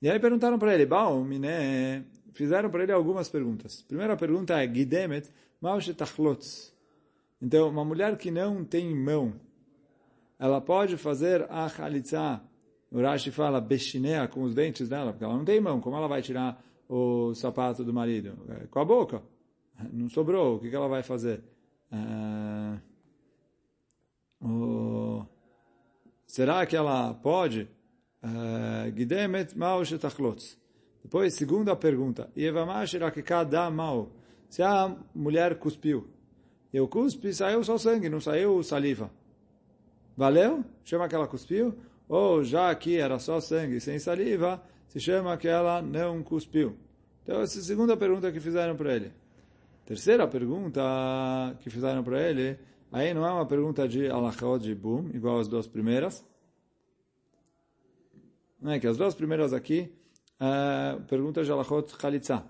[0.03, 2.05] E aí perguntaram para ele, Baum, Miné,
[2.35, 3.81] fizeram para ele algumas perguntas.
[3.81, 5.31] Primeira pergunta é, Gidemet,
[5.97, 6.75] Tachlotz.
[7.41, 9.33] Então, uma mulher que não tem mão,
[10.39, 12.43] ela pode fazer a chalitza,
[12.91, 16.07] o Rashi fala beshinea, com os dentes dela, porque ela não tem mão, como ela
[16.07, 18.37] vai tirar o sapato do marido?
[18.51, 19.23] É, com a boca.
[19.91, 21.43] Não sobrou, o que ela vai fazer?
[21.91, 22.79] Uh,
[24.45, 25.27] uh,
[26.27, 27.69] será que ela pode?
[28.25, 30.57] Eh, Gidemet mal shetachlotz.
[31.03, 32.31] Depois, segunda pergunta.
[33.73, 34.11] Mal.
[34.49, 36.09] Se a mulher cuspiu,
[36.73, 39.11] e o cuspe saiu só sangue, não saiu saliva.
[40.17, 40.65] Valeu?
[40.85, 41.75] Chama que ela cuspiu?
[42.09, 46.77] Ou já que era só sangue sem saliva, se chama que ela não cuspiu.
[47.23, 49.13] Então, essa é a segunda pergunta que fizeram para ele.
[49.85, 50.81] Terceira pergunta
[51.61, 52.59] que fizeram para ele,
[52.95, 56.25] aí não é uma pergunta de alachot de boom, igual as duas primeiras.
[58.61, 59.93] Não é que as duas primeiras aqui,
[60.41, 62.45] é, pergunta de alachot chalitza.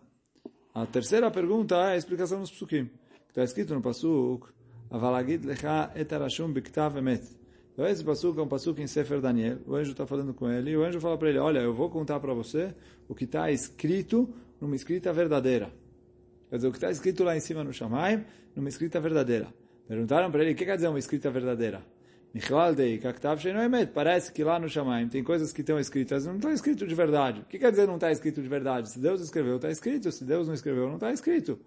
[0.74, 2.90] A terceira pergunta é a explicação dos psukim.
[3.28, 4.48] Está escrito no Pasuk,
[4.90, 7.24] Avalagid lecha et arashum biktav emet.
[7.72, 9.58] Então esse Pasuk é um Pasuk em Sefer Daniel.
[9.66, 11.88] O anjo está falando com ele e o anjo fala para ele, olha, eu vou
[11.88, 12.74] contar para você
[13.08, 15.72] o que está escrito numa escrita verdadeira.
[16.50, 19.48] Quer dizer, o que está escrito lá em cima no Shamaim, numa escrita verdadeira.
[19.86, 21.84] Perguntaram para ele, o que quer dizer uma escrita verdadeira?
[23.92, 27.40] Parece que lá no Shamaim tem coisas que estão escritas, não está escrito de verdade.
[27.42, 28.90] O que quer dizer não está escrito de verdade?
[28.90, 30.10] Se Deus escreveu, está escrito.
[30.10, 31.60] Se Deus não escreveu, não está escrito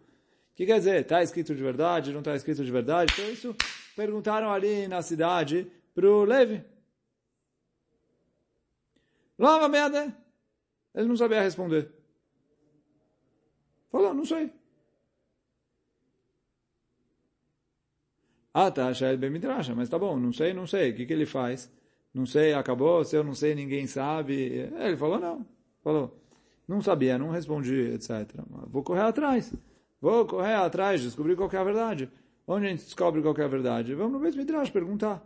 [0.58, 1.02] que quer dizer?
[1.02, 3.14] Está escrito de verdade, não está escrito de verdade?
[3.14, 3.56] Então isso
[3.96, 6.64] perguntaram ali na cidade para o Levi.
[9.38, 10.18] Lava merda.
[10.96, 11.92] Ele não sabia responder.
[13.92, 14.52] Falou, não sei.
[18.60, 20.90] Ah, tá, Shael Ben Midrasha, mas tá bom, não sei, não sei.
[20.90, 21.72] O que, que ele faz?
[22.12, 24.34] Não sei, acabou, se eu não sei, ninguém sabe.
[24.34, 25.46] Ele falou, não.
[25.84, 26.20] Falou,
[26.68, 28.28] não sabia, não respondi, etc.
[28.66, 29.54] Vou correr atrás.
[30.02, 32.10] Vou correr atrás, descobrir qual é a verdade.
[32.48, 33.94] Onde a gente descobre qual é a verdade?
[33.94, 35.24] Vamos no Beit Midrash perguntar.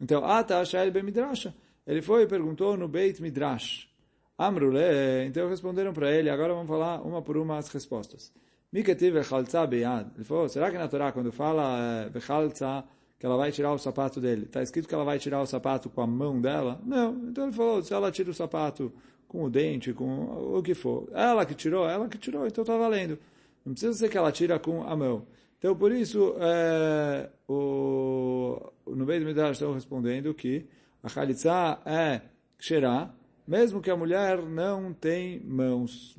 [0.00, 1.54] Então, Ata Shael Ben Midrash.
[1.86, 3.88] Ele foi e perguntou no Beit Midrash.
[4.36, 8.32] Amrule, então responderam para ele, agora vamos falar uma por uma as respostas.
[8.72, 12.84] Ele falou, será que na Torá, quando fala Bechalza,
[13.18, 15.90] que ela vai tirar o sapato dele, está escrito que ela vai tirar o sapato
[15.90, 16.80] com a mão dela?
[16.84, 17.28] Não.
[17.28, 18.92] Então ele falou, se ela tira o sapato
[19.28, 22.76] com o dente, com o que for, ela que tirou, ela que tirou, então está
[22.76, 23.18] valendo.
[23.64, 25.26] Não precisa ser que ela tira com a mão.
[25.58, 30.66] Então, por isso, é, o, no meio do Midrash estão respondendo que
[31.02, 32.22] a Khalitsa é
[32.58, 33.10] Ksherá,
[33.46, 36.16] mesmo que a mulher não tem mãos.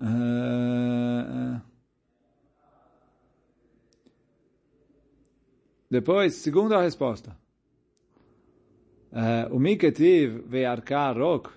[0.00, 1.60] É, é.
[5.90, 7.36] Depois, segunda resposta.
[9.50, 11.50] O Miketiv ve'arka rok,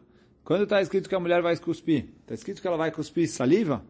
[0.44, 3.82] quando está escrito que a mulher vai cuspir, está escrito que ela vai cuspir saliva?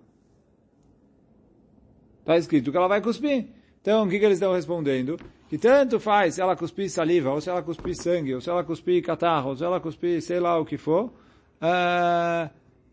[2.19, 3.47] Está escrito que ela vai cuspir.
[3.81, 5.17] Então, o que, que eles estão respondendo?
[5.47, 8.63] Que tanto faz se ela cuspir saliva, ou se ela cuspir sangue, ou se ela
[8.63, 11.13] cuspir catarro, ou se ela cuspir sei lá o que for,
[11.62, 12.49] uh,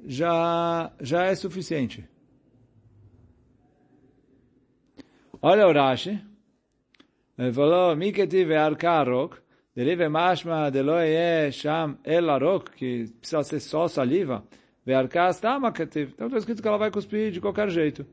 [0.07, 2.09] já, já é suficiente.
[5.41, 6.21] Olha o Rashi.
[7.39, 9.43] Ele falou, Miketiv arkarok,
[9.75, 10.99] Derive mashma de lo
[11.51, 14.45] sham el arok, que precisa ser só saliva.
[14.85, 16.11] Ve'arkas tama ketiv.
[16.13, 18.05] Então está escrito que ela vai cuspir de qualquer jeito.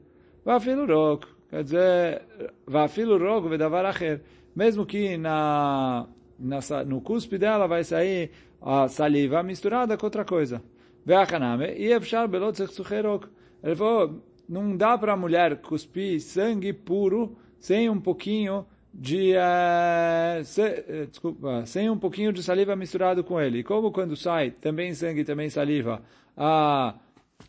[0.45, 1.27] Va'afilu rok.
[1.49, 2.21] Quer dizer,
[2.65, 4.21] va'afilu rok ve'davar acher.
[4.55, 6.07] Mesmo que na,
[6.39, 10.63] na, no cuspe dela vai sair a saliva misturada com outra coisa.
[11.05, 11.73] Ve'achaname.
[11.77, 13.27] E efshar belot zechsucherok.
[13.63, 20.43] Ele falou, não dá para a mulher cuspir sangue puro sem um pouquinho de uh,
[20.43, 23.63] se, desculpa, sem um pouquinho de saliva misturado com ele.
[23.63, 26.01] Como quando sai também sangue, também saliva,
[26.35, 26.95] a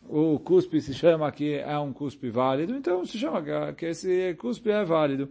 [0.07, 4.69] o cuspe se chama que é um cuspe válido, então se chama que esse cuspe
[4.69, 5.29] é válido.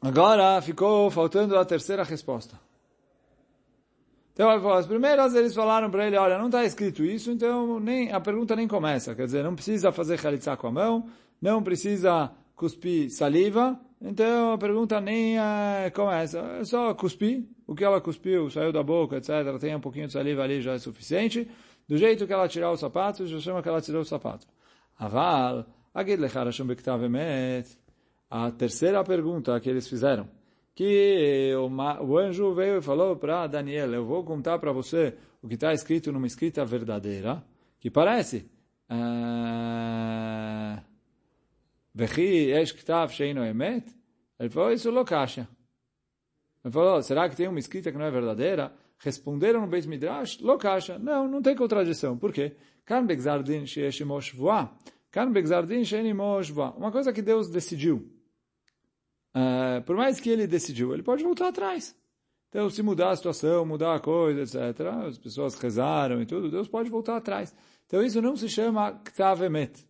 [0.00, 2.58] Agora ficou faltando a terceira resposta.
[4.32, 8.20] Então, as primeiras eles falaram para ele, olha, não está escrito isso, então nem, a
[8.20, 9.12] pergunta nem começa.
[9.12, 11.08] Quer dizer, não precisa fazer chalitza com a mão,
[11.42, 16.38] não precisa cuspir saliva, então a pergunta nem uh, começa.
[16.60, 19.58] É só cuspir, o que ela cuspiu, saiu da boca, etc.
[19.60, 21.50] Tem um pouquinho de saliva ali, já é suficiente.
[21.88, 24.46] Do jeito que ela tirar os sapatos, já chama que ela tirou o sapato.
[24.96, 26.68] Aval, agid lechar Hashem.
[28.30, 30.28] A terceira pergunta que eles fizeram,
[30.74, 31.68] que o,
[32.04, 35.72] o anjo veio e falou para Daniel, eu vou contar para você o que está
[35.72, 37.44] escrito numa escrita verdadeira,
[37.80, 38.50] que parece...
[38.90, 40.82] Uh?
[44.38, 45.48] Ele falou, isso lo kasha.
[46.64, 48.72] Ele falou, será que tem uma escrita que não é verdadeira?
[48.98, 50.96] Responderam no Beit Midrash, lo kasha.
[50.98, 52.16] Não, não tem contradição.
[52.16, 52.54] Por quê?
[56.76, 58.08] Uma coisa que Deus decidiu.
[59.38, 61.94] Uh, por mais que ele decidiu, ele pode voltar atrás.
[62.48, 66.66] Então, se mudar a situação, mudar a coisa, etc., as pessoas rezaram e tudo, Deus
[66.66, 67.54] pode voltar atrás.
[67.86, 69.86] Então, isso não se chama ktav emet.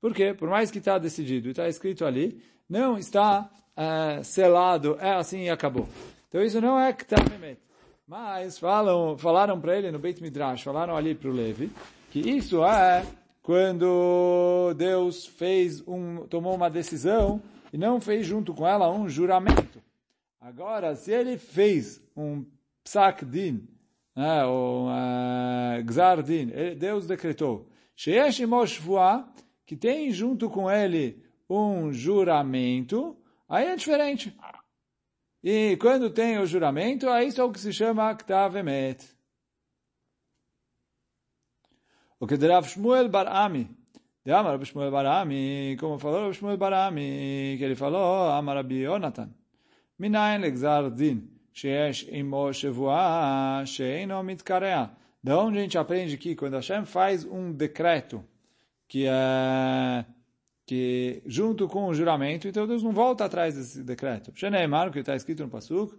[0.00, 0.32] Por quê?
[0.32, 5.50] Por mais que está decidido, está escrito ali, não está uh, selado, é assim e
[5.50, 5.88] acabou.
[6.28, 7.58] Então isso não é Ktamemet.
[8.06, 11.70] Mas falam, falaram para ele no Beit Midrash, falaram ali para o Levi,
[12.10, 13.04] que isso é
[13.42, 17.40] quando Deus fez um, tomou uma decisão
[17.72, 19.82] e não fez junto com ela um juramento.
[20.40, 22.44] Agora, se ele fez um
[22.84, 23.66] psak din,
[24.14, 27.68] né, ou uh, gzar din, Deus decretou,
[29.66, 33.16] que tem junto com ele um juramento,
[33.48, 34.36] aí é diferente.
[35.42, 39.16] E quando tem o juramento, aí isso é o que se chama Ktav Emet.
[42.18, 43.70] O que Rav Shmuel Bar Ami,
[44.26, 48.82] de Amar Shmuel Bar Ami, como falou Shmuel Bar Ami, que ele falou, Amar Rabbi
[48.82, 49.30] Yonatan,
[49.96, 54.90] Minayin legzar din, sheesh imo shevua, sheino mitkarea.
[55.22, 58.24] Da onde a gente aprende que quando Hashem faz um decreto,
[58.88, 60.04] que é
[60.66, 64.32] que junto com o juramento, então Deus não volta atrás desse decreto.
[64.34, 65.96] Sheneemar, que está escrito no Pasuk,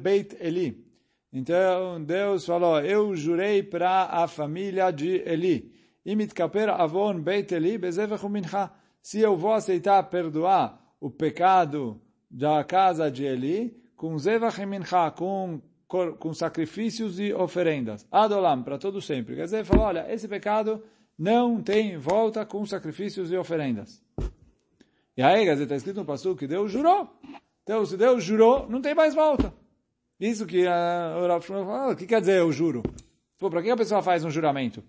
[0.00, 0.86] Beit Eli.
[1.32, 5.74] Então Deus falou, eu jurei para a família de Eli.
[9.02, 15.60] Se eu vou aceitar perdoar o pecado da casa de Eli, com zevach mincha, com
[16.18, 18.06] com sacrifícios e oferendas.
[18.10, 19.36] Adolam, para todo sempre.
[19.36, 20.82] Quer dizer, falou, olha, esse pecado
[21.18, 24.02] não tem volta com sacrifícios e oferendas.
[25.16, 27.08] E aí, quer dizer, está escrito no passo que Deus jurou.
[27.62, 29.52] Então, se Deus jurou, não tem mais volta.
[30.18, 32.82] Isso que o Rav falou, o que quer dizer eu juro?
[33.38, 34.82] Pô, para que a pessoa faz um juramento?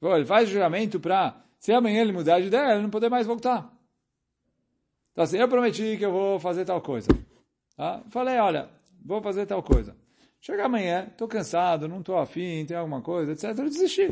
[0.00, 3.72] Ele faz juramento para, se amanhã ele mudar de ideia, ele não poder mais voltar.
[5.12, 7.08] Então assim, eu prometi que eu vou fazer tal coisa.
[7.76, 8.02] Tá?
[8.10, 8.68] Falei, olha,
[9.04, 9.96] vou fazer tal coisa.
[10.40, 13.58] Chega amanhã, estou cansado, não estou afim, tem alguma coisa, etc.
[13.58, 14.08] Eu desisti.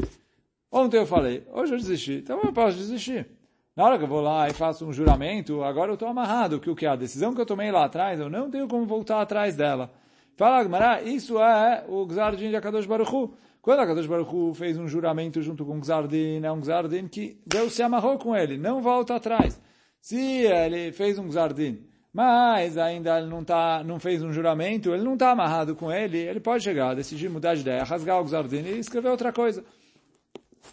[0.71, 3.29] Ontem eu falei, hoje eu desisti, então eu posso desistir.
[3.77, 6.71] Na hora que eu vou lá e faço um juramento, agora eu estou amarrado, que
[6.71, 9.55] o que a decisão que eu tomei lá atrás, eu não tenho como voltar atrás
[9.55, 9.93] dela.
[10.37, 13.35] Fala, Gmará, isso é o Gzardin de Akadosh Baruch Hu.
[13.67, 17.73] Quando Akadosh Baruch Hu fez um juramento junto com Gzardin, é um Gzardin que Deus
[17.73, 19.61] se amarrou com ele, não volta atrás.
[20.01, 25.03] Se ele fez um Gzardin, mas ainda ele não, tá, não fez um juramento, ele
[25.03, 28.63] não está amarrado com ele, ele pode chegar, decidir mudar de ideia, rasgar o Gzardin
[28.63, 29.65] e escrever outra coisa.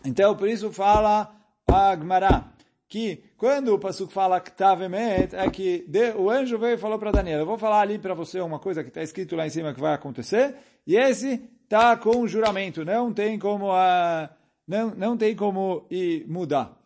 [0.06, 1.36] Então, por isso fala
[1.68, 2.54] a Gmará,
[2.88, 5.84] que quando o Pasuk fala Ktavemet, é que
[6.16, 8.84] o anjo veio e falou para Daniel, eu vou falar ali para você uma coisa
[8.84, 11.42] que está escrito lá em cima que vai acontecer, e esse
[11.74, 14.30] está com juramento, não tem como, uh,
[14.68, 16.78] não, não tem como ir mudar.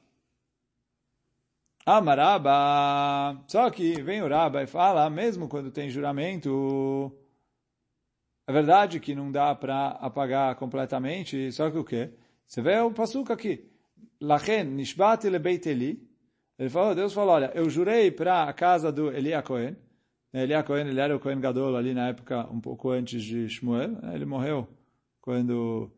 [1.86, 7.12] Amaraba, só que vem o Raba e fala, mesmo quando tem juramento,
[8.48, 12.14] é verdade que não dá para apagar completamente, só que o quê?
[12.48, 13.70] Você vê o passuca aqui.
[14.22, 16.02] Lachen nishbati lebeit Eli.
[16.58, 19.76] Ele falou, Deus falou, olha, eu jurei para a casa do Elia Cohen.
[20.34, 23.98] Elia Cohen, ele era o Cohen Gadol ali na época, um pouco antes de Shmuel.
[24.14, 24.77] Ele morreu
[25.28, 25.92] quando...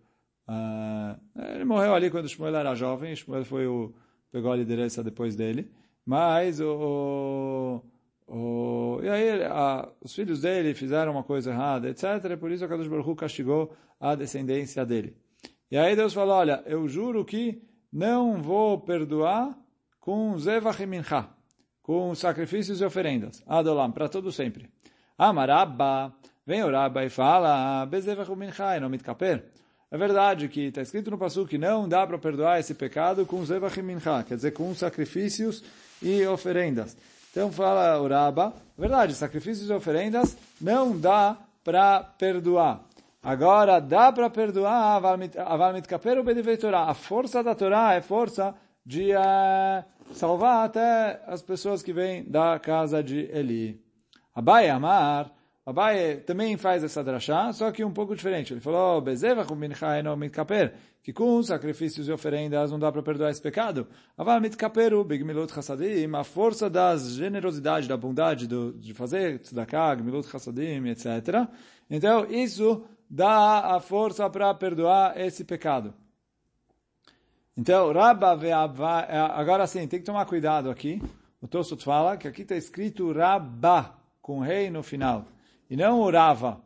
[0.50, 3.15] Uh, ele morreu ali quando Shmuel era jovem.
[3.15, 3.94] Shmuel foi o
[4.32, 5.70] pegou a liderança depois dele.
[6.04, 7.80] Mas o...
[8.28, 12.36] o e aí a, os filhos dele fizeram uma coisa errada, etc.
[12.39, 15.15] Por isso a Kadosh Baruch castigou a descendência dele.
[15.70, 17.62] E aí Deus falou, olha, eu juro que
[17.94, 19.56] não vou perdoar
[20.00, 20.84] com zevach
[21.84, 23.44] com sacrifícios e oferendas.
[23.46, 24.72] Adolam, para todo sempre.
[25.15, 26.15] Amarabba,
[26.50, 29.44] Vem o Rabba e fala, Bezevach Minchai, não mitkaper.
[29.92, 33.46] É verdade que está escrito no Passu que não dá para perdoar esse pecado com
[33.46, 35.64] Zevach Mincha, quer dizer, com sacrifícios
[36.02, 36.98] e oferendas.
[37.30, 42.82] Então fala o Rabba, é verdade, sacrifícios e oferendas não dá para perdoar.
[43.22, 44.96] Agora, dá para perdoar
[45.46, 46.90] Aval Mitkaper ou Bedivei Torah.
[46.90, 52.58] A força da Torá é força de uh, salvar até as pessoas que vêm da
[52.58, 53.80] casa de Eli.
[54.34, 55.30] Abai Amar,
[55.65, 58.54] Abai também faz essa drachá, só que um pouco diferente.
[58.54, 63.30] Ele falou, Bezeva com Minchaino Mitkaper, que com sacrifícios e oferendas não dá para perdoar
[63.30, 63.88] esse pecado.
[64.17, 70.28] Aval Mitkaperu, Bigmilut Chassadim, a força da generosidade, da bondade do, de fazer tzedakah, Gmilut
[70.28, 71.48] Chassadim, etc.
[71.89, 75.93] Então, isso dá a força para perdoar esse pecado.
[77.58, 81.02] Então, Rabba ve'abba, é, agora sim, tem que tomar cuidado aqui.
[81.41, 85.26] O Tosot fala que aqui está escrito Rabba, com rei no final,
[85.70, 86.62] e não o Rava,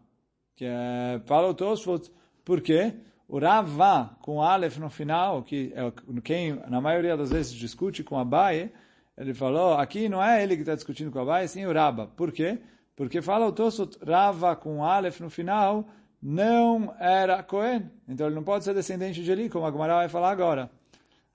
[0.55, 2.11] que é, fala o Tosfot,
[2.45, 2.93] por quê?
[3.27, 8.17] O Rava, com Aleph no final, que é quem na maioria das vezes discute com
[8.17, 8.71] Abaye,
[9.17, 12.07] ele falou, aqui não é ele que está discutindo com Abaye, sim o Rabba.
[12.15, 12.59] Por quê?
[12.95, 15.87] Porque fala o Tosfot, Rava com Aleph no final,
[16.21, 17.91] não era Cohen.
[18.07, 20.69] Então ele não pode ser descendente de Eli, como a Gemara vai falar agora.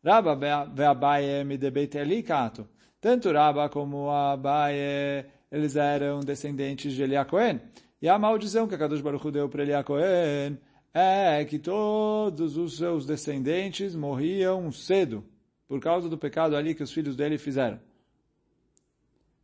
[0.04, 0.34] Rabba
[0.74, 2.66] ve'abaye midebeit Eli kato.
[3.00, 7.60] Tanto Rabba como Abaye, eles eram descendentes de Eli Cohen.
[8.00, 10.58] E a maldição que a Kadosh Baruch deu para Eli Cohen
[10.92, 15.24] é que todos os seus descendentes morriam cedo,
[15.66, 17.80] por causa do pecado ali que os filhos dele fizeram.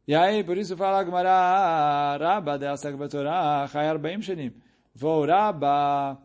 [0.06, 4.52] E aí, por isso fala a Gemara, Rabba de Asak Betorah, Chayar Baim Shenim.
[4.94, 6.20] Vou Rabba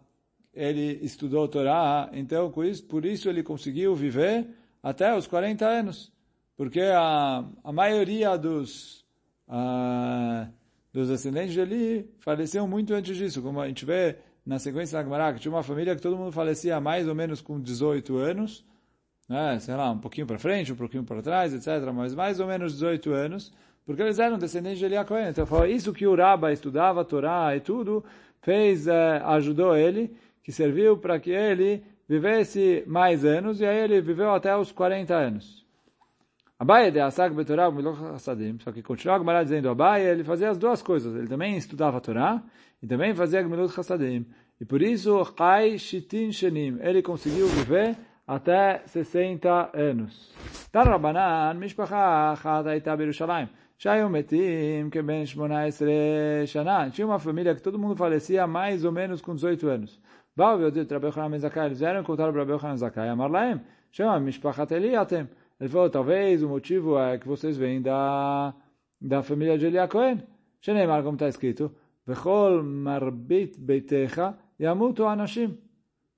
[0.54, 4.48] ele estudou Torá, então por isso ele conseguiu viver
[4.82, 6.12] até os 40 anos.
[6.58, 9.06] Porque a, a maioria dos,
[9.50, 10.48] uh,
[10.94, 15.04] dos descendentes de Eli faleciam muito antes disso, como a gente vê na sequência da
[15.04, 18.66] Gemara, que tinha uma família que todo mundo falecia mais ou menos com 18 anos,
[19.28, 22.48] né, sei lá, um pouquinho para frente, um pouquinho para trás, etc., mas mais ou
[22.48, 23.54] menos 18 anos,
[23.86, 25.30] porque eles eram descendentes de Eli Cohen.
[25.30, 28.04] Então, foi isso que o Rabba estudava Torá e tudo,
[28.42, 34.02] fez, uh, ajudou ele, que serviu para que ele vivesse mais anos, e aí ele
[34.02, 35.59] viveu até os 40 anos.
[36.60, 37.72] Abaye de Asak Betorah
[38.14, 38.60] Hasadim.
[38.60, 41.16] Só que continua a Gemara dizendo, Abaye, ele fazia as duas coisas.
[41.16, 42.44] Ele também estudava a Torá
[42.84, 44.26] e também fazia Gmilut Hasadim.
[44.60, 46.78] E por isso, Chai Shitin Shenim.
[46.82, 47.96] Ele conseguiu viver
[48.28, 50.34] até 60 anos.
[50.70, 53.48] Tarabanan, Mishpacha Achat Aita Berushalayim.
[53.78, 56.90] Shayu Metim, que ben 18 Shana.
[56.90, 60.02] Tinha uma família que todo mundo falecia mais ou menos com 18 anos.
[60.36, 61.68] Baal Veodit, Rabbi Hanan Zakai.
[61.68, 63.08] Eles vieram encontrar o Rabbeu Hanan Zakai.
[63.08, 63.62] Amar Laim.
[63.94, 65.30] Chama Mishpachat Eliatem.
[65.60, 68.54] Ele falou, talvez o motivo é que vocês vêm da,
[69.00, 70.24] da família de Eliacoen.
[70.62, 71.72] Sheneimar, como está escrito,
[72.08, 75.58] Vechol marbit beitecha yamutu anashim.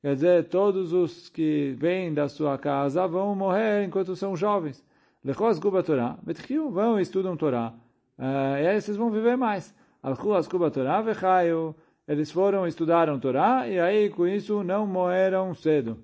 [0.02, 4.84] Quer dizer, todos os que vêm da sua casa vão morrer enquanto são jovens.
[5.24, 7.74] Lechos guba Torah, betchiu, vão e estudam Torá.
[8.18, 9.76] Eh, e aí vocês vão viver mais.
[10.02, 11.76] Alchuas guba Torah vechayu.
[12.08, 16.04] Eles foram, estudaram Torá, e aí com isso não morreram cedo.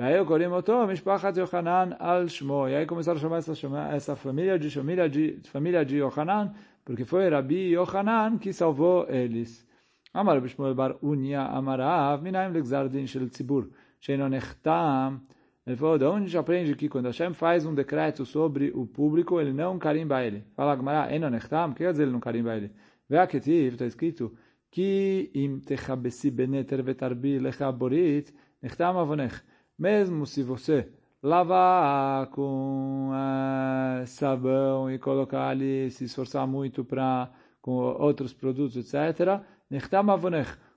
[0.00, 2.66] E aí o Korimoto, Mishpachat Yohanan al Shmo.
[2.66, 3.52] E aí começaram a chamar essa,
[3.94, 6.54] essa família de família de família de Yohanan,
[6.86, 9.68] porque foi Rabi Yohanan que salvou eles.
[10.14, 13.68] Amar Bishmuel bar Unia Amarav, Minaim Legzardin Shel Tzibur,
[14.00, 15.20] Sheino Nechtam.
[15.66, 18.86] Ele falou, de onde a gente aprende que quando Hashem faz um decreto sobre o
[18.86, 20.42] público, ele não carimba ele.
[20.56, 22.72] Fala Gemara, Eno Nechtam, o que quer dizer ele não carimba ele?
[23.06, 24.34] Vê que está escrito,
[24.70, 28.32] que im techabesi beneter vetarbi lecha borit,
[28.62, 29.42] nechtam avonech.
[29.80, 30.86] Mesmo se você
[31.22, 37.30] lavar com uh, sabão e colocar ali, se esforçar muito para
[37.62, 39.40] com outros produtos, etc.,
[39.70, 40.04] nechtam.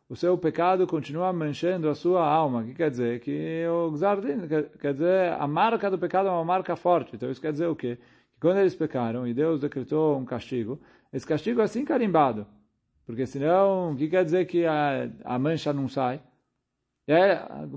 [0.08, 2.62] O seu pecado continua manchando a sua alma.
[2.62, 3.20] O que quer dizer?
[3.20, 4.48] Que o Gzardin,
[4.80, 7.14] quer dizer, a marca do pecado é uma marca forte.
[7.18, 7.98] Então isso quer dizer o quê?
[8.34, 10.80] Que quando eles pecaram e Deus decretou um castigo,
[11.12, 12.48] esse castigo é assim carimbado.
[13.06, 16.22] Porque senão, o que quer dizer que a, a mancha não sai?
[17.06, 17.32] E aí,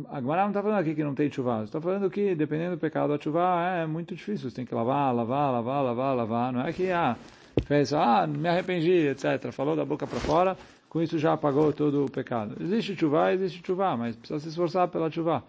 [0.08, 1.64] a Gemara não está falando aqui que não tem chuva.
[1.64, 4.48] Está falando que, dependendo do pecado, a chuva é muito difícil.
[4.48, 6.52] Você tem que lavar, lavar, lavar, lavar, lavar.
[6.52, 7.16] Não é que, ah,
[7.64, 9.50] fez, ah, me arrependi, etc.
[9.50, 10.56] Falou da boca para fora,
[10.88, 12.56] com isso já apagou todo o pecado.
[12.60, 15.42] Existe chuva, existe chuva, mas precisa se esforçar pela chuva.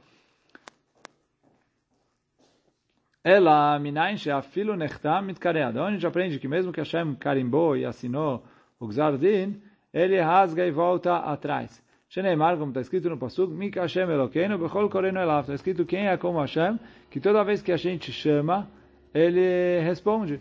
[3.23, 5.77] Ela, minayin she'afilu nechtam mitkaread.
[5.77, 8.43] Onde a gente aprende que mesmo que Hashem carimbou e assinou
[8.79, 9.61] o Gzardin,
[9.93, 11.85] ele rasga e volta atrás.
[12.09, 15.41] Sheneimar, como está escrito no Pasuk, Mika Hashem Elokeinu, Bechol Korenu Elav.
[15.41, 16.79] Está escrito quem é como Hashem,
[17.09, 18.69] que toda vez que a gente chama,
[19.13, 20.39] ele responde.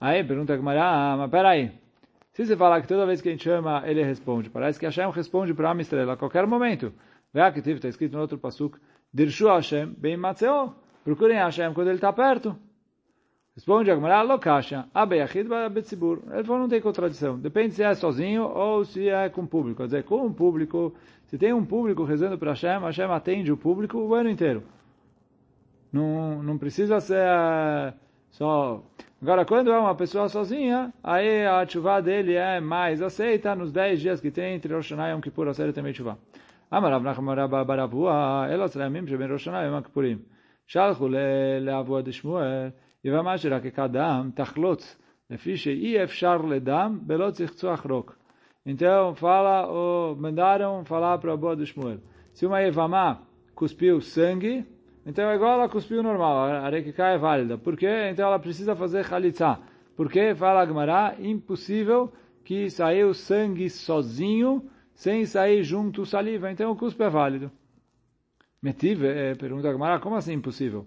[0.00, 1.70] Aí pergunta a Gemara, ah, mas peraí,
[2.32, 5.10] Se você falar que toda vez que a gente chama, ele responde, parece que Hashem
[5.10, 6.92] responde para a estrela a qualquer momento.
[7.32, 8.78] Vê que está escrito no outro pasuk,
[9.12, 10.74] Dirshu Hashem bem matzeo.
[11.04, 12.56] Procurem Hashem quando ele está perto.
[13.56, 16.20] Responde Agmará, Lokasha, Abeyachid Betzibur.
[16.30, 17.38] Ele falou, não tem contradição.
[17.38, 19.78] Depende se é sozinho ou se é com público.
[19.78, 20.94] Quer dizer, com um público,
[21.24, 24.62] se tem um público rezando para Hashem, Hashem atende o público o ano inteiro.
[25.90, 27.94] Não, não precisa ser eh,
[28.30, 28.82] só...
[29.22, 34.00] Agora, quando é uma pessoa sozinha, aí a chuva dele é mais aceita nos 10
[34.02, 36.18] dias que tem entre Rosh Hashanah e Yom Kippur, a série também é chuva.
[36.70, 40.22] Amarav Nachmarav Barabua, Elas Ramim, Sheben Rosh Hashanah e Yom Kippurim.
[40.66, 42.74] Shalchu le Avua de Shmuel.
[43.05, 44.97] יבמה שרק כדם תחלוץ,
[45.29, 48.21] לפי שאי אפשר לדם, ולא צריך צוח רוק.
[48.65, 51.99] Então, fala, oh, mandaram falar para a boa do Shmuel.
[52.31, 53.23] Se uma Evamá
[53.55, 54.63] cuspiu sangue,
[55.03, 57.57] então é igual ela cuspiu normal, a Rekiká é válida.
[57.57, 58.09] Por quê?
[58.11, 59.59] Então ela precisa fazer Khalitsa.
[59.95, 62.13] Porque, fala Agmará, impossível
[62.43, 67.51] que saiu sangue sozinho sem sair junto saliva, então o cuspe é válido.
[68.61, 70.85] Metive, é, pergunta Gamara, como assim impossível?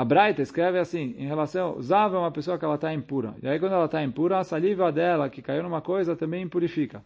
[0.00, 3.34] A Braita escreve assim, em relação, Zav é uma pessoa que ela está impura.
[3.42, 7.04] E aí quando ela está impura, a saliva dela, que caiu numa coisa, também impurifica.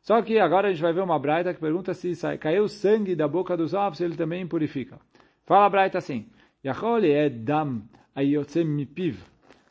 [0.00, 3.16] Só que agora a gente vai ver uma Braita que pergunta se sai, caiu sangue
[3.16, 5.00] da boca do Zav, se ele também impurifica.
[5.44, 6.28] Fala a Braita assim,
[6.64, 7.82] Yacholi é dam
[8.14, 9.18] ayotzem mipiv,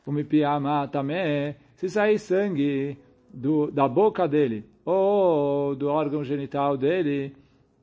[0.04, 2.98] o mipiama tamé, se sair sangue
[3.32, 7.34] do, da boca dele, ou do órgão genital dele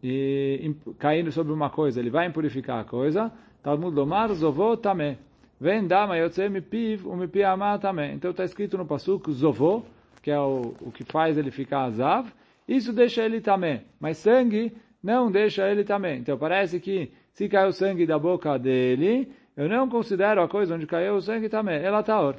[0.03, 3.31] e caindo sobre uma coisa, ele vai impurificar a coisa.
[3.67, 5.17] Talmud lomar zovô tamé.
[5.59, 8.13] Vem dama yotzei piv um mipiamá tamé.
[8.13, 9.83] Então está escrito no pasuk zovô,
[10.21, 12.31] que é o, o que faz ele ficar azav.
[12.65, 13.83] Isso deixa ele tamé.
[13.99, 14.71] Mas sangue
[15.03, 16.19] não deixa ele também.
[16.19, 20.87] Então parece que se caiu sangue da boca dele, eu não considero a coisa onde
[20.87, 21.83] caiu o sangue também.
[21.83, 22.33] Ela está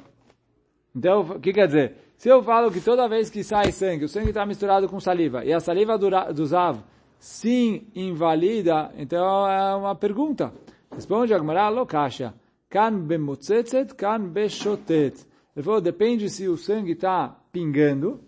[0.95, 1.93] Então, o que quer dizer?
[2.17, 5.45] Se eu falo que toda vez que sai sangue, o sangue está misturado com saliva,
[5.45, 6.79] e a saliva do, do Zav
[7.19, 10.51] sim invalida, então é uma pergunta.
[10.99, 12.33] Responde Agmará, lokasha.
[12.69, 15.25] Kan bemotzetzet, kan beshotet.
[15.55, 18.19] Ele falou, depende se o sangue está pingando,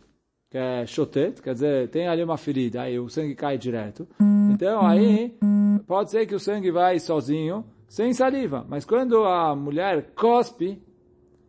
[0.50, 4.08] que é shotet, quer dizer, tem ali uma ferida, aí o sangue cai direto.
[4.54, 5.38] Então aí,
[5.86, 8.66] pode ser que o sangue vai sozinho, sem saliva.
[8.70, 10.82] Mas quando a mulher cospe,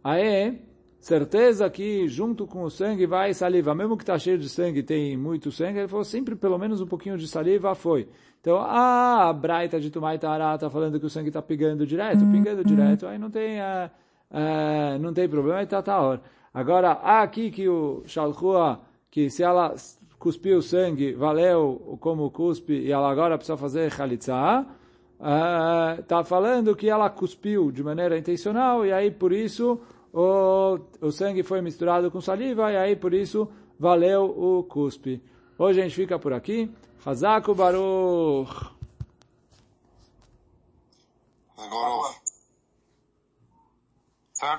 [0.03, 0.59] aí
[1.03, 3.74] certeza que junto com o sangue vai saliva.
[3.74, 6.86] Mesmo que está cheio de sangue, tem muito sangue, ele falou sempre pelo menos um
[6.86, 8.09] pouquinho de saliva foi.
[8.40, 12.20] Então, ah, a Braita de Tumai Tará está falando que o sangue está pingando direto,
[12.30, 13.90] pingando direto, aí não tem, uh,
[14.30, 16.22] uh, não tem problema, está tá hora.
[16.55, 18.80] Agora, aqui que o Shalchua,
[19.11, 19.74] que se ela
[20.18, 24.66] cuspiu sangue, valeu como cuspe, e ela agora precisa fazer Khalitza,
[26.00, 29.80] está uh, falando que ela cuspiu de maneira intencional, e aí por isso
[30.13, 33.49] o, o sangue foi misturado com saliva e aí por isso
[33.79, 35.23] valeu o cuspe.
[35.59, 36.71] Hoje a gente fica por aqui.
[37.05, 38.73] Hazaku Baruch.
[41.57, 42.21] Baruch.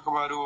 [0.06, 0.44] Baruch.